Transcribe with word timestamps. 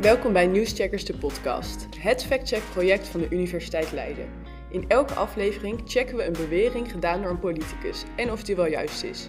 Welkom 0.00 0.32
bij 0.32 0.46
Nieuwscheckers 0.46 1.04
de 1.04 1.18
podcast, 1.18 1.86
het 1.98 2.24
factcheck-project 2.24 3.08
van 3.08 3.20
de 3.20 3.28
Universiteit 3.30 3.92
Leiden. 3.92 4.30
In 4.70 4.88
elke 4.88 5.14
aflevering 5.14 5.80
checken 5.84 6.16
we 6.16 6.24
een 6.24 6.32
bewering 6.32 6.90
gedaan 6.90 7.22
door 7.22 7.30
een 7.30 7.38
politicus 7.38 8.04
en 8.16 8.32
of 8.32 8.42
die 8.42 8.56
wel 8.56 8.66
juist 8.66 9.02
is. 9.02 9.28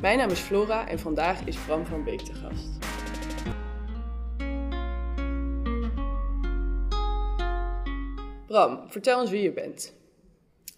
Mijn 0.00 0.18
naam 0.18 0.30
is 0.30 0.38
Flora 0.38 0.88
en 0.88 0.98
vandaag 0.98 1.46
is 1.46 1.56
Bram 1.56 1.86
van 1.86 2.04
Beek 2.04 2.20
te 2.20 2.34
gast. 2.34 2.78
Bram, 8.46 8.84
vertel 8.88 9.20
eens 9.20 9.30
wie 9.30 9.42
je 9.42 9.52
bent. 9.52 9.94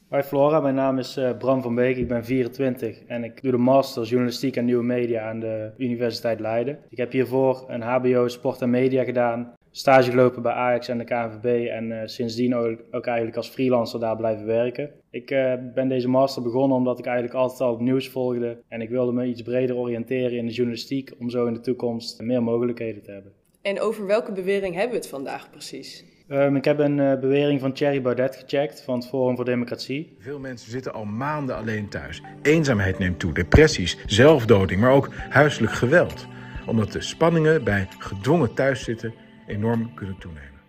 Hoi 0.09 0.23
Flora, 0.23 0.61
mijn 0.61 0.75
naam 0.75 0.99
is 0.99 1.17
uh, 1.17 1.37
Bram 1.39 1.63
van 1.63 1.75
Beek, 1.75 1.97
ik 1.97 2.09
ben 2.09 2.25
24 2.25 3.05
en 3.07 3.25
ik 3.25 3.43
doe 3.43 3.51
de 3.51 3.57
master 3.57 4.05
journalistiek 4.05 4.57
en 4.57 4.65
nieuwe 4.65 4.85
media 4.85 5.29
aan 5.29 5.41
de 5.41 5.71
Universiteit 5.77 6.41
Leiden. 6.41 6.79
Ik 6.89 6.97
heb 6.97 7.13
hiervoor 7.13 7.65
een 7.67 7.83
HBO 7.83 8.29
sport 8.29 8.63
en 8.63 8.71
media 8.71 9.05
gedaan, 9.05 9.55
stage 9.71 10.11
gelopen 10.11 10.43
bij 10.43 10.53
Ajax 10.53 10.89
en 10.89 10.99
de 10.99 11.05
KNVB 11.05 11.67
en 11.69 11.91
uh, 11.91 12.01
sindsdien 12.05 12.55
ook, 12.55 12.79
ook, 12.91 13.07
eigenlijk 13.07 13.37
als 13.37 13.49
freelancer 13.49 14.01
daar 14.01 14.17
blijven 14.17 14.47
werken. 14.47 14.91
Ik 15.11 15.31
uh, 15.31 15.53
ben 15.75 15.89
deze 15.89 16.09
master 16.09 16.43
begonnen 16.43 16.77
omdat 16.77 16.99
ik 16.99 17.07
eigenlijk 17.07 17.37
altijd 17.37 17.61
al 17.61 17.71
het 17.71 17.81
nieuws 17.81 18.09
volgde 18.09 18.59
en 18.69 18.81
ik 18.81 18.89
wilde 18.89 19.13
me 19.13 19.27
iets 19.27 19.43
breder 19.43 19.77
oriënteren 19.77 20.39
in 20.39 20.47
de 20.47 20.53
journalistiek 20.53 21.11
om 21.19 21.31
zo 21.31 21.47
in 21.47 21.55
de 21.55 21.61
toekomst 21.61 22.21
meer 22.21 22.43
mogelijkheden 22.43 23.03
te 23.03 23.11
hebben. 23.11 23.33
En 23.63 23.81
over 23.81 24.07
welke 24.07 24.33
bewering 24.33 24.75
hebben 24.75 24.93
we 24.93 24.99
het 24.99 25.09
vandaag 25.09 25.51
precies? 25.51 26.05
Um, 26.31 26.57
ik 26.57 26.65
heb 26.65 26.79
een 26.79 26.99
uh, 26.99 27.19
bewering 27.19 27.61
van 27.61 27.73
Thierry 27.73 28.03
Baudet 28.03 28.37
gecheckt 28.37 28.83
van 28.83 28.95
het 28.95 29.09
Forum 29.09 29.37
voor 29.37 29.45
Democratie. 29.45 30.17
Veel 30.19 30.39
mensen 30.39 30.71
zitten 30.71 30.93
al 30.93 31.05
maanden 31.05 31.57
alleen 31.57 31.89
thuis. 31.89 32.23
Eenzaamheid 32.43 32.99
neemt 32.99 33.19
toe, 33.19 33.33
depressies, 33.33 33.99
zelfdoding, 34.07 34.81
maar 34.81 34.93
ook 34.93 35.15
huiselijk 35.15 35.73
geweld. 35.73 36.27
Omdat 36.67 36.93
de 36.93 37.01
spanningen 37.01 37.65
bij 37.65 37.87
gedwongen 37.99 38.55
thuiszitten 38.55 39.15
enorm 39.47 39.95
kunnen 39.95 40.19
toenemen. 40.19 40.61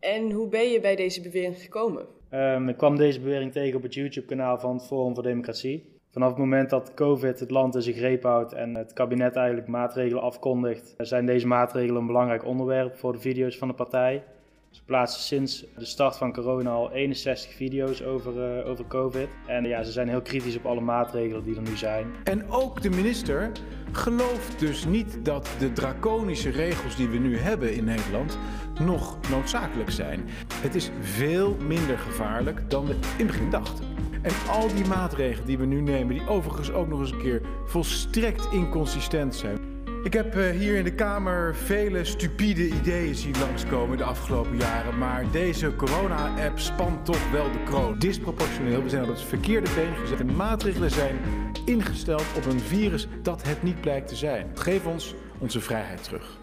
En 0.00 0.30
hoe 0.30 0.48
ben 0.48 0.70
je 0.70 0.80
bij 0.80 0.96
deze 0.96 1.20
bewering 1.20 1.56
gekomen? 1.56 2.06
Um, 2.34 2.68
ik 2.68 2.76
kwam 2.76 2.96
deze 2.96 3.20
bewering 3.20 3.52
tegen 3.52 3.76
op 3.76 3.82
het 3.82 3.94
YouTube-kanaal 3.94 4.58
van 4.58 4.74
het 4.74 4.86
Forum 4.86 5.14
voor 5.14 5.22
Democratie. 5.22 5.96
Vanaf 6.10 6.28
het 6.28 6.38
moment 6.38 6.70
dat 6.70 6.94
COVID 6.94 7.40
het 7.40 7.50
land 7.50 7.74
in 7.74 7.82
zijn 7.82 7.96
greep 7.96 8.22
houdt 8.22 8.52
en 8.52 8.74
het 8.74 8.92
kabinet 8.92 9.36
eigenlijk 9.36 9.68
maatregelen 9.68 10.22
afkondigt, 10.22 10.94
zijn 10.98 11.26
deze 11.26 11.46
maatregelen 11.46 12.00
een 12.00 12.06
belangrijk 12.06 12.44
onderwerp 12.44 12.96
voor 12.96 13.12
de 13.12 13.20
video's 13.20 13.58
van 13.58 13.68
de 13.68 13.74
partij. 13.74 14.22
Ze 14.70 14.82
plaatsen 14.84 15.22
sinds 15.22 15.64
de 15.76 15.84
start 15.84 16.16
van 16.16 16.32
corona 16.32 16.70
al 16.70 16.92
61 16.92 17.54
video's 17.54 18.02
over, 18.02 18.58
uh, 18.58 18.68
over 18.68 18.86
COVID. 18.86 19.28
En 19.46 19.64
ja, 19.64 19.82
ze 19.82 19.92
zijn 19.92 20.08
heel 20.08 20.22
kritisch 20.22 20.56
op 20.56 20.66
alle 20.66 20.80
maatregelen 20.80 21.44
die 21.44 21.56
er 21.56 21.62
nu 21.62 21.76
zijn. 21.76 22.06
En 22.24 22.50
ook 22.50 22.82
de 22.82 22.90
minister 22.90 23.52
gelooft 23.92 24.58
dus 24.58 24.84
niet 24.84 25.24
dat 25.24 25.48
de 25.58 25.72
draconische 25.72 26.50
regels 26.50 26.96
die 26.96 27.08
we 27.08 27.18
nu 27.18 27.38
hebben 27.38 27.74
in 27.74 27.84
Nederland 27.84 28.38
nog 28.80 29.18
noodzakelijk 29.30 29.90
zijn. 29.90 30.28
Het 30.54 30.74
is 30.74 30.90
veel 31.00 31.56
minder 31.66 31.98
gevaarlijk 31.98 32.70
dan 32.70 32.86
we 32.86 32.92
in 32.92 32.98
het 33.16 33.26
begin 33.26 33.50
dachten. 33.50 33.84
En 34.22 34.32
al 34.50 34.74
die 34.74 34.86
maatregelen 34.86 35.46
die 35.46 35.58
we 35.58 35.66
nu 35.66 35.80
nemen, 35.80 36.14
die 36.14 36.28
overigens 36.28 36.72
ook 36.72 36.88
nog 36.88 37.00
eens 37.00 37.10
een 37.10 37.22
keer 37.22 37.42
volstrekt 37.66 38.52
inconsistent 38.52 39.34
zijn. 39.34 39.67
Ik 40.02 40.12
heb 40.12 40.34
uh, 40.34 40.50
hier 40.50 40.76
in 40.76 40.84
de 40.84 40.94
Kamer 40.94 41.56
vele 41.56 42.04
stupide 42.04 42.66
ideeën 42.66 43.14
zien 43.14 43.38
langskomen 43.38 43.96
de 43.96 44.04
afgelopen 44.04 44.56
jaren. 44.56 44.98
Maar 44.98 45.30
deze 45.30 45.76
corona-app 45.76 46.58
spant 46.58 47.04
toch 47.04 47.30
wel 47.30 47.52
de 47.52 47.62
kroon. 47.64 47.98
Disproportioneel, 47.98 48.82
we 48.82 48.88
zijn 48.88 49.02
op 49.02 49.08
het 49.08 49.20
verkeerde 49.20 49.70
been 49.74 49.96
gezet. 49.96 50.18
De 50.18 50.24
maatregelen 50.24 50.90
zijn 50.90 51.18
ingesteld 51.64 52.24
op 52.36 52.44
een 52.44 52.60
virus 52.60 53.08
dat 53.22 53.42
het 53.42 53.62
niet 53.62 53.80
blijkt 53.80 54.08
te 54.08 54.16
zijn. 54.16 54.50
Geef 54.54 54.86
ons 54.86 55.14
onze 55.38 55.60
vrijheid 55.60 56.04
terug. 56.04 56.38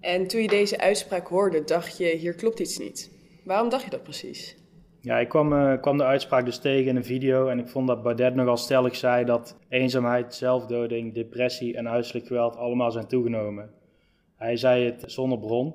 En 0.00 0.26
toen 0.26 0.42
je 0.42 0.48
deze 0.48 0.78
uitspraak 0.78 1.26
hoorde, 1.26 1.64
dacht 1.64 1.98
je, 1.98 2.06
hier 2.06 2.34
klopt 2.34 2.60
iets 2.60 2.78
niet. 2.78 3.10
Waarom 3.44 3.68
dacht 3.68 3.84
je 3.84 3.90
dat 3.90 4.02
precies? 4.02 4.56
Ja, 5.06 5.18
ik 5.18 5.28
kwam, 5.28 5.52
uh, 5.52 5.80
kwam 5.80 5.96
de 5.96 6.04
uitspraak 6.04 6.44
dus 6.44 6.58
tegen 6.58 6.88
in 6.88 6.96
een 6.96 7.04
video 7.04 7.48
en 7.48 7.58
ik 7.58 7.68
vond 7.68 7.86
dat 7.86 8.02
Baudet 8.02 8.34
nogal 8.34 8.56
stellig 8.56 8.96
zei 8.96 9.24
dat 9.24 9.56
eenzaamheid, 9.68 10.34
zelfdoding, 10.34 11.14
depressie 11.14 11.76
en 11.76 11.86
huiselijk 11.86 12.26
geweld 12.26 12.56
allemaal 12.56 12.90
zijn 12.90 13.06
toegenomen. 13.06 13.70
Hij 14.36 14.56
zei 14.56 14.84
het 14.84 15.04
zonder 15.06 15.38
bron. 15.38 15.74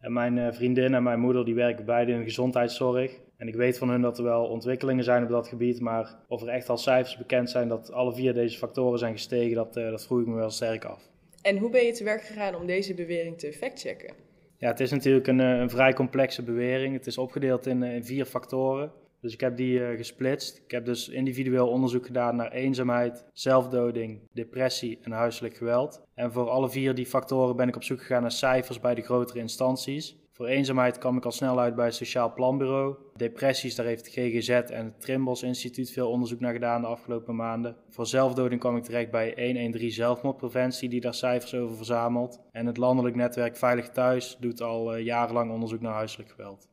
En 0.00 0.12
mijn 0.12 0.36
uh, 0.36 0.52
vriendin 0.52 0.94
en 0.94 1.02
mijn 1.02 1.20
moeder 1.20 1.44
die 1.44 1.54
werken 1.54 1.84
beide 1.84 2.12
in 2.12 2.18
de 2.18 2.24
gezondheidszorg. 2.24 3.20
En 3.36 3.48
ik 3.48 3.54
weet 3.54 3.78
van 3.78 3.88
hun 3.88 4.00
dat 4.00 4.18
er 4.18 4.24
wel 4.24 4.44
ontwikkelingen 4.44 5.04
zijn 5.04 5.22
op 5.22 5.28
dat 5.28 5.48
gebied, 5.48 5.80
maar 5.80 6.14
of 6.28 6.42
er 6.42 6.48
echt 6.48 6.68
al 6.68 6.78
cijfers 6.78 7.16
bekend 7.16 7.50
zijn 7.50 7.68
dat 7.68 7.92
alle 7.92 8.14
vier 8.14 8.34
deze 8.34 8.58
factoren 8.58 8.98
zijn 8.98 9.12
gestegen, 9.12 9.54
dat, 9.54 9.76
uh, 9.76 9.90
dat 9.90 10.06
vroeg 10.06 10.20
ik 10.20 10.26
me 10.26 10.34
wel 10.34 10.50
sterk 10.50 10.84
af. 10.84 11.02
En 11.42 11.58
hoe 11.58 11.70
ben 11.70 11.84
je 11.84 11.92
te 11.92 12.04
werk 12.04 12.22
gegaan 12.22 12.54
om 12.54 12.66
deze 12.66 12.94
bewering 12.94 13.38
te 13.38 13.52
factchecken? 13.52 14.25
Ja, 14.58 14.68
het 14.68 14.80
is 14.80 14.90
natuurlijk 14.90 15.26
een, 15.26 15.38
een, 15.38 15.70
vrij 15.70 15.92
complexe 15.92 16.42
bewering. 16.42 16.94
Het 16.94 17.06
is 17.06 17.18
opgedeeld 17.18 17.66
in, 17.66 17.82
in 17.82 18.04
vier 18.04 18.24
factoren. 18.24 18.92
Dus 19.20 19.32
ik 19.32 19.40
heb 19.40 19.56
die 19.56 19.78
uh, 19.78 19.96
gesplitst. 19.96 20.62
Ik 20.64 20.70
heb 20.70 20.84
dus 20.84 21.08
individueel 21.08 21.68
onderzoek 21.68 22.06
gedaan 22.06 22.36
naar 22.36 22.52
eenzaamheid, 22.52 23.26
zelfdoding, 23.32 24.20
depressie 24.32 24.98
en 25.02 25.12
huiselijk 25.12 25.56
geweld. 25.56 26.02
En 26.14 26.32
voor 26.32 26.48
alle 26.48 26.70
vier 26.70 26.94
die 26.94 27.06
factoren 27.06 27.56
ben 27.56 27.68
ik 27.68 27.76
op 27.76 27.82
zoek 27.82 28.00
gegaan 28.00 28.22
naar 28.22 28.32
cijfers 28.32 28.80
bij 28.80 28.94
de 28.94 29.02
grotere 29.02 29.38
instanties. 29.38 30.16
Voor 30.36 30.46
eenzaamheid 30.46 30.98
kwam 30.98 31.16
ik 31.16 31.24
al 31.24 31.32
snel 31.32 31.60
uit 31.60 31.74
bij 31.74 31.84
het 31.84 31.94
Sociaal 31.94 32.32
Planbureau. 32.32 32.96
Depressies, 33.14 33.74
daar 33.74 33.86
heeft 33.86 34.04
het 34.04 34.14
GGZ 34.14 34.48
en 34.48 34.84
het 34.84 35.00
Trimbos 35.00 35.42
Instituut 35.42 35.90
veel 35.90 36.10
onderzoek 36.10 36.40
naar 36.40 36.52
gedaan 36.52 36.80
de 36.80 36.86
afgelopen 36.86 37.36
maanden. 37.36 37.76
Voor 37.88 38.06
zelfdoding 38.06 38.60
kwam 38.60 38.76
ik 38.76 38.82
terecht 38.82 39.10
bij 39.10 39.32
113 39.36 39.90
Zelfmoordpreventie, 39.90 40.88
die 40.88 41.00
daar 41.00 41.14
cijfers 41.14 41.54
over 41.54 41.76
verzamelt. 41.76 42.40
En 42.52 42.66
het 42.66 42.76
landelijk 42.76 43.16
netwerk 43.16 43.56
Veilig 43.56 43.88
Thuis 43.88 44.36
doet 44.40 44.60
al 44.60 44.96
uh, 44.96 45.04
jarenlang 45.04 45.52
onderzoek 45.52 45.80
naar 45.80 45.94
huiselijk 45.94 46.30
geweld. 46.30 46.68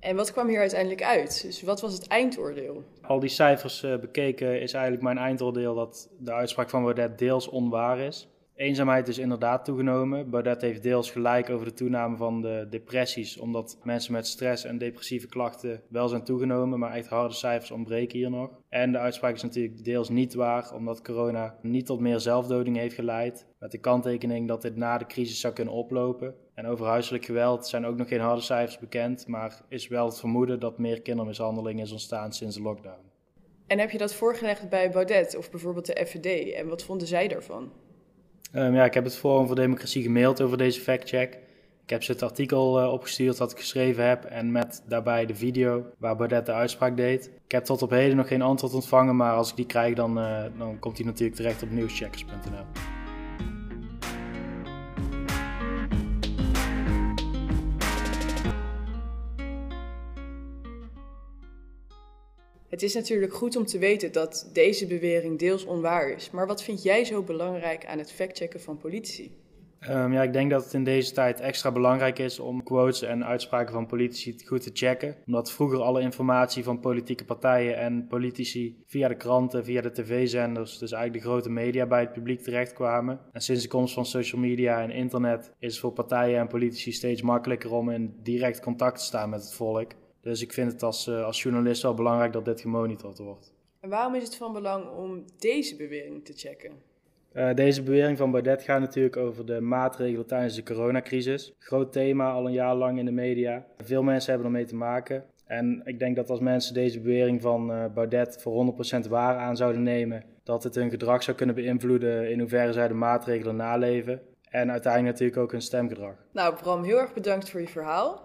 En 0.00 0.16
wat 0.16 0.32
kwam 0.32 0.48
hier 0.48 0.60
uiteindelijk 0.60 1.02
uit? 1.02 1.42
Dus 1.42 1.62
wat 1.62 1.80
was 1.80 1.92
het 1.92 2.06
eindoordeel? 2.06 2.84
Al 3.02 3.20
die 3.20 3.28
cijfers 3.28 3.82
uh, 3.82 3.96
bekeken 3.96 4.60
is 4.60 4.72
eigenlijk 4.72 5.04
mijn 5.04 5.18
eindoordeel 5.18 5.74
dat 5.74 6.10
de 6.18 6.32
uitspraak 6.32 6.70
van 6.70 6.82
Baudet 6.82 7.18
deels 7.18 7.48
onwaar 7.48 7.98
is. 7.98 8.28
Eenzaamheid 8.56 9.08
is 9.08 9.18
inderdaad 9.18 9.64
toegenomen. 9.64 10.30
Baudet 10.30 10.60
heeft 10.60 10.82
deels 10.82 11.10
gelijk 11.10 11.50
over 11.50 11.66
de 11.66 11.72
toename 11.72 12.16
van 12.16 12.40
de 12.40 12.66
depressies, 12.70 13.38
omdat 13.38 13.78
mensen 13.82 14.12
met 14.12 14.26
stress 14.26 14.64
en 14.64 14.78
depressieve 14.78 15.26
klachten 15.26 15.82
wel 15.88 16.08
zijn 16.08 16.24
toegenomen, 16.24 16.78
maar 16.78 16.92
echt 16.92 17.08
harde 17.08 17.34
cijfers 17.34 17.70
ontbreken 17.70 18.18
hier 18.18 18.30
nog. 18.30 18.50
En 18.68 18.92
de 18.92 18.98
uitspraak 18.98 19.34
is 19.34 19.42
natuurlijk 19.42 19.84
deels 19.84 20.08
niet 20.08 20.34
waar, 20.34 20.74
omdat 20.74 21.02
corona 21.02 21.58
niet 21.62 21.86
tot 21.86 22.00
meer 22.00 22.20
zelfdoding 22.20 22.76
heeft 22.76 22.94
geleid, 22.94 23.46
met 23.58 23.70
de 23.70 23.78
kanttekening 23.78 24.48
dat 24.48 24.62
dit 24.62 24.76
na 24.76 24.98
de 24.98 25.06
crisis 25.06 25.40
zou 25.40 25.54
kunnen 25.54 25.74
oplopen. 25.74 26.34
En 26.54 26.66
over 26.66 26.86
huiselijk 26.86 27.24
geweld 27.24 27.66
zijn 27.66 27.86
ook 27.86 27.96
nog 27.96 28.08
geen 28.08 28.20
harde 28.20 28.42
cijfers 28.42 28.78
bekend, 28.78 29.26
maar 29.26 29.62
is 29.68 29.88
wel 29.88 30.06
het 30.06 30.18
vermoeden 30.18 30.60
dat 30.60 30.78
meer 30.78 31.02
kindermishandeling 31.02 31.80
is 31.80 31.92
ontstaan 31.92 32.32
sinds 32.32 32.56
de 32.56 32.62
lockdown. 32.62 33.12
En 33.66 33.78
heb 33.78 33.90
je 33.90 33.98
dat 33.98 34.14
voorgelegd 34.14 34.68
bij 34.68 34.90
Baudet 34.90 35.36
of 35.36 35.50
bijvoorbeeld 35.50 35.86
de 35.86 36.06
FVD 36.06 36.52
en 36.52 36.68
wat 36.68 36.84
vonden 36.84 37.06
zij 37.06 37.28
daarvan? 37.28 37.72
Um, 38.56 38.74
ja, 38.74 38.84
ik 38.84 38.94
heb 38.94 39.04
het 39.04 39.16
Forum 39.16 39.46
voor 39.46 39.56
Democratie 39.56 40.02
gemaild 40.02 40.40
over 40.40 40.58
deze 40.58 40.80
factcheck. 40.80 41.38
Ik 41.84 41.90
heb 41.90 42.02
ze 42.02 42.12
het 42.12 42.22
artikel 42.22 42.82
uh, 42.82 42.92
opgestuurd 42.92 43.36
dat 43.36 43.52
ik 43.52 43.58
geschreven 43.58 44.08
heb 44.08 44.24
en 44.24 44.52
met 44.52 44.82
daarbij 44.88 45.26
de 45.26 45.34
video 45.34 45.84
waar 45.98 46.16
Baudet 46.16 46.46
de 46.46 46.52
uitspraak 46.52 46.96
deed. 46.96 47.30
Ik 47.44 47.52
heb 47.52 47.64
tot 47.64 47.82
op 47.82 47.90
heden 47.90 48.16
nog 48.16 48.28
geen 48.28 48.42
antwoord 48.42 48.74
ontvangen, 48.74 49.16
maar 49.16 49.32
als 49.32 49.50
ik 49.50 49.56
die 49.56 49.66
krijg 49.66 49.94
dan, 49.94 50.18
uh, 50.18 50.42
dan 50.58 50.78
komt 50.78 50.96
die 50.96 51.06
natuurlijk 51.06 51.36
terecht 51.36 51.62
op 51.62 51.70
nieuwscheckers.nl. 51.70 52.83
Het 62.74 62.82
is 62.82 62.94
natuurlijk 62.94 63.34
goed 63.34 63.56
om 63.56 63.64
te 63.64 63.78
weten 63.78 64.12
dat 64.12 64.50
deze 64.52 64.86
bewering 64.86 65.38
deels 65.38 65.64
onwaar 65.64 66.08
is. 66.08 66.30
Maar 66.30 66.46
wat 66.46 66.62
vind 66.62 66.82
jij 66.82 67.04
zo 67.04 67.22
belangrijk 67.22 67.86
aan 67.86 67.98
het 67.98 68.12
factchecken 68.12 68.60
van 68.60 68.78
politici? 68.78 69.36
Um, 69.88 70.12
ja, 70.12 70.22
ik 70.22 70.32
denk 70.32 70.50
dat 70.50 70.64
het 70.64 70.74
in 70.74 70.84
deze 70.84 71.12
tijd 71.12 71.40
extra 71.40 71.72
belangrijk 71.72 72.18
is 72.18 72.38
om 72.38 72.62
quotes 72.62 73.02
en 73.02 73.24
uitspraken 73.24 73.72
van 73.72 73.86
politici 73.86 74.46
goed 74.46 74.62
te 74.62 74.70
checken. 74.72 75.16
Omdat 75.26 75.52
vroeger 75.52 75.80
alle 75.80 76.00
informatie 76.00 76.64
van 76.64 76.80
politieke 76.80 77.24
partijen 77.24 77.76
en 77.76 78.06
politici 78.06 78.82
via 78.86 79.08
de 79.08 79.16
kranten, 79.16 79.64
via 79.64 79.80
de 79.80 79.92
tv-zenders, 79.92 80.78
dus 80.78 80.92
eigenlijk 80.92 81.24
de 81.24 81.30
grote 81.30 81.50
media 81.50 81.86
bij 81.86 82.00
het 82.00 82.12
publiek 82.12 82.40
terechtkwamen. 82.40 83.20
En 83.32 83.40
sinds 83.40 83.62
de 83.62 83.68
komst 83.68 83.94
van 83.94 84.06
social 84.06 84.40
media 84.40 84.82
en 84.82 84.90
internet 84.90 85.52
is 85.58 85.70
het 85.72 85.80
voor 85.80 85.92
partijen 85.92 86.38
en 86.40 86.48
politici 86.48 86.92
steeds 86.92 87.22
makkelijker 87.22 87.72
om 87.72 87.90
in 87.90 88.14
direct 88.22 88.60
contact 88.60 88.98
te 88.98 89.04
staan 89.04 89.30
met 89.30 89.40
het 89.40 89.54
volk. 89.54 89.92
Dus 90.24 90.42
ik 90.42 90.52
vind 90.52 90.72
het 90.72 90.82
als, 90.82 91.06
uh, 91.06 91.24
als 91.24 91.42
journalist 91.42 91.82
wel 91.82 91.94
belangrijk 91.94 92.32
dat 92.32 92.44
dit 92.44 92.60
gemonitord 92.60 93.18
wordt. 93.18 93.52
En 93.80 93.88
waarom 93.88 94.14
is 94.14 94.22
het 94.22 94.36
van 94.36 94.52
belang 94.52 94.90
om 94.90 95.24
deze 95.38 95.76
bewering 95.76 96.24
te 96.24 96.32
checken? 96.32 96.72
Uh, 97.32 97.54
deze 97.54 97.82
bewering 97.82 98.18
van 98.18 98.30
Baudet 98.30 98.62
gaat 98.62 98.80
natuurlijk 98.80 99.16
over 99.16 99.46
de 99.46 99.60
maatregelen 99.60 100.26
tijdens 100.26 100.54
de 100.54 100.62
coronacrisis. 100.62 101.52
Groot 101.58 101.92
thema, 101.92 102.32
al 102.32 102.46
een 102.46 102.52
jaar 102.52 102.74
lang 102.74 102.98
in 102.98 103.04
de 103.04 103.10
media. 103.10 103.66
Veel 103.76 104.02
mensen 104.02 104.32
hebben 104.32 104.50
ermee 104.50 104.66
te 104.66 104.74
maken. 104.74 105.24
En 105.46 105.80
ik 105.84 105.98
denk 105.98 106.16
dat 106.16 106.30
als 106.30 106.40
mensen 106.40 106.74
deze 106.74 107.00
bewering 107.00 107.42
van 107.42 107.70
uh, 107.70 107.84
Baudet 107.94 108.42
voor 108.42 108.74
100% 109.04 109.08
waar 109.08 109.36
aan 109.38 109.56
zouden 109.56 109.82
nemen, 109.82 110.24
dat 110.42 110.62
het 110.62 110.74
hun 110.74 110.90
gedrag 110.90 111.22
zou 111.22 111.36
kunnen 111.36 111.54
beïnvloeden 111.54 112.30
in 112.30 112.40
hoeverre 112.40 112.72
zij 112.72 112.88
de 112.88 112.94
maatregelen 112.94 113.56
naleven. 113.56 114.20
En 114.50 114.70
uiteindelijk 114.70 115.12
natuurlijk 115.12 115.38
ook 115.38 115.52
hun 115.52 115.62
stemgedrag. 115.62 116.14
Nou, 116.32 116.54
Bram, 116.54 116.82
heel 116.82 116.98
erg 116.98 117.12
bedankt 117.12 117.50
voor 117.50 117.60
je 117.60 117.68
verhaal. 117.68 118.22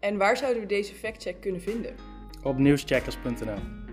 En 0.00 0.16
waar 0.16 0.36
zouden 0.36 0.62
we 0.62 0.68
deze 0.68 0.94
factcheck 0.94 1.40
kunnen 1.40 1.60
vinden? 1.60 1.94
Op 2.42 2.58
nieuwscheckers.nl. 2.58 3.85